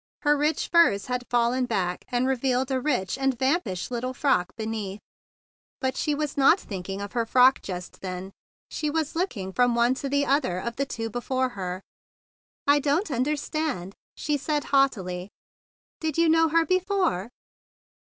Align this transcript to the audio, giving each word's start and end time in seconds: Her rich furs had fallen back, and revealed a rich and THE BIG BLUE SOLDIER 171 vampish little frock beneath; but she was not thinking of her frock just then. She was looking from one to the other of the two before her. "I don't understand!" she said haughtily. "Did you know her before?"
Her 0.23 0.35
rich 0.35 0.67
furs 0.69 1.05
had 1.05 1.27
fallen 1.29 1.67
back, 1.67 2.05
and 2.07 2.25
revealed 2.25 2.71
a 2.71 2.81
rich 2.81 3.19
and 3.19 3.33
THE 3.33 3.37
BIG 3.37 3.63
BLUE 3.63 3.75
SOLDIER 3.75 4.07
171 4.07 4.09
vampish 4.09 4.09
little 4.09 4.13
frock 4.15 4.55
beneath; 4.57 4.99
but 5.79 5.95
she 5.95 6.15
was 6.15 6.35
not 6.35 6.59
thinking 6.59 7.01
of 7.01 7.11
her 7.13 7.27
frock 7.27 7.61
just 7.61 8.01
then. 8.01 8.31
She 8.71 8.89
was 8.89 9.15
looking 9.15 9.53
from 9.53 9.75
one 9.75 9.93
to 9.93 10.09
the 10.09 10.25
other 10.25 10.57
of 10.57 10.77
the 10.77 10.87
two 10.87 11.11
before 11.11 11.49
her. 11.49 11.83
"I 12.65 12.79
don't 12.79 13.11
understand!" 13.11 13.93
she 14.17 14.37
said 14.37 14.63
haughtily. 14.73 15.29
"Did 15.99 16.17
you 16.17 16.29
know 16.29 16.49
her 16.49 16.65
before?" 16.65 17.29